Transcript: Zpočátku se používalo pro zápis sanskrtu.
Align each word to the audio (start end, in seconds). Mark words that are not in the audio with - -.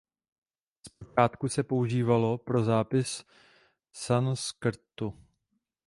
Zpočátku 0.85 1.49
se 1.49 1.63
používalo 1.63 2.37
pro 2.37 2.63
zápis 2.63 3.23
sanskrtu. 3.93 5.13